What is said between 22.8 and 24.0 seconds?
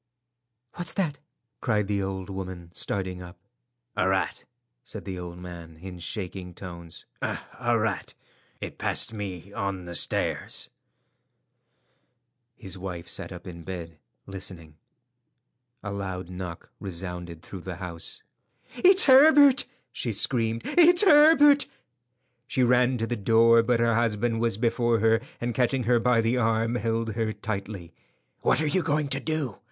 to the door, but her